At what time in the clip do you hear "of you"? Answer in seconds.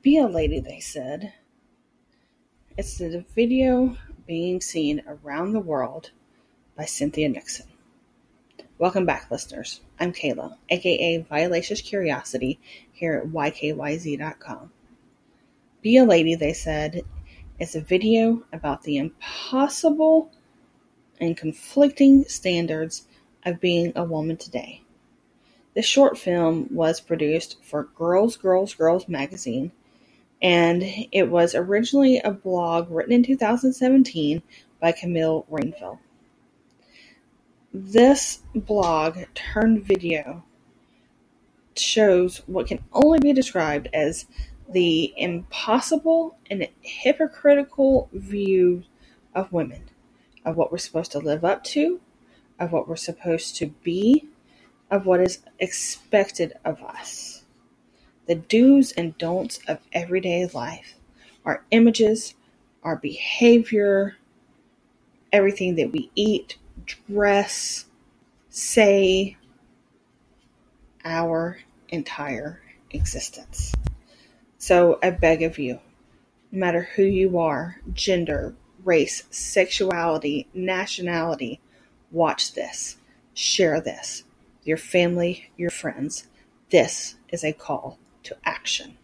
75.42-75.80